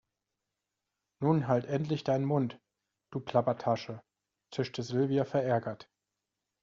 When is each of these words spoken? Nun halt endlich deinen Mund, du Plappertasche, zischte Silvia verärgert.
Nun 1.21 1.47
halt 1.47 1.65
endlich 1.65 2.03
deinen 2.03 2.25
Mund, 2.25 2.59
du 3.11 3.19
Plappertasche, 3.19 4.01
zischte 4.51 4.81
Silvia 4.81 5.25
verärgert. 5.25 5.91